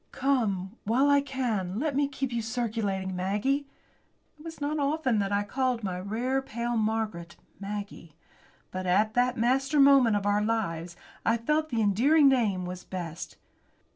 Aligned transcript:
"Come, 0.11 0.77
while 0.83 1.11
I 1.11 1.21
can, 1.21 1.77
let 1.77 1.95
me 1.95 2.07
keep 2.07 2.33
you 2.33 2.41
circulating, 2.41 3.15
Maggie!" 3.15 3.67
It 4.39 4.43
was 4.43 4.59
not 4.59 4.79
often 4.79 5.19
that 5.19 5.31
I 5.31 5.43
called 5.43 5.83
my 5.83 5.99
"rare, 5.99 6.41
pale 6.41 6.75
Margaret" 6.75 7.35
Maggie. 7.59 8.15
But, 8.71 8.87
at 8.87 9.13
that 9.13 9.37
master 9.37 9.79
moment 9.79 10.15
of 10.15 10.25
our 10.25 10.41
lives, 10.43 10.95
I 11.23 11.37
felt 11.37 11.69
that 11.69 11.75
the 11.75 11.83
endearing 11.83 12.27
name 12.27 12.65
was 12.65 12.83
best. 12.83 13.37